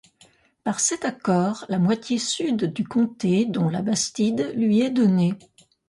[0.63, 5.35] Par cet accord, la moitié sud du comté, dont La Bastide, lui est donnée.